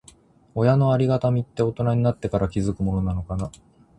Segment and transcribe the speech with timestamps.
[0.55, 3.51] 親のありがたみって、大人になってから気づくものなのかな。